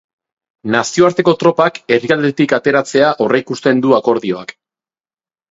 [0.75, 4.57] Nazioarteko tropak herrialdetik ateratzea aurreikusten du akordioak.